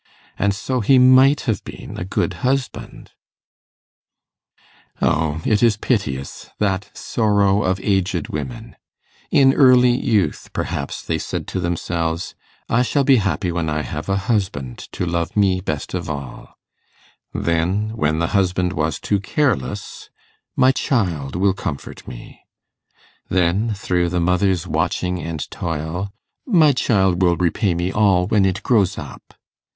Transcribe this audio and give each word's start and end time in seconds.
And 0.39 0.51
so 0.55 0.79
he 0.79 0.97
might 0.97 1.41
have 1.41 1.63
been 1.63 1.95
a 1.99 2.03
good 2.03 2.33
husband.' 2.41 3.11
O 4.99 5.39
it 5.45 5.61
is 5.61 5.77
piteous 5.77 6.49
that 6.57 6.89
sorrow 6.97 7.61
of 7.61 7.79
aged 7.81 8.27
women! 8.27 8.77
In 9.29 9.53
early 9.53 9.91
youth, 9.95 10.49
perhaps, 10.53 11.03
they 11.03 11.19
said 11.19 11.45
to 11.49 11.59
themselves, 11.59 12.33
'I 12.67 12.81
shall 12.81 13.03
be 13.03 13.17
happy 13.17 13.51
when 13.51 13.69
I 13.69 13.83
have 13.83 14.09
a 14.09 14.17
husband 14.25 14.79
to 14.93 15.05
love 15.05 15.37
me 15.37 15.59
best 15.61 15.93
of 15.93 16.09
all'; 16.09 16.55
then, 17.31 17.89
when 17.95 18.17
the 18.17 18.29
husband 18.33 18.73
was 18.73 18.99
too 18.99 19.19
careless, 19.19 20.09
'My 20.55 20.71
child 20.71 21.35
will 21.35 21.53
comfort 21.53 22.07
me'; 22.07 22.39
then, 23.29 23.75
through 23.75 24.09
the 24.09 24.19
mother's 24.19 24.65
watching 24.65 25.19
and 25.21 25.47
toil, 25.51 26.11
'My 26.47 26.71
child 26.71 27.21
will 27.21 27.37
repay 27.37 27.75
me 27.75 27.91
all 27.93 28.25
when 28.25 28.45
it 28.45 28.63
grows 28.63 28.97
up. 28.97 29.35